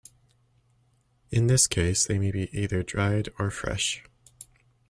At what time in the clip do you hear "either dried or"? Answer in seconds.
2.59-3.51